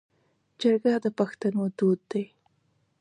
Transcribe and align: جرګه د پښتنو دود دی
جرګه 0.61 0.93
د 1.03 1.07
پښتنو 1.17 1.63
دود 1.77 1.99
دی 2.11 2.25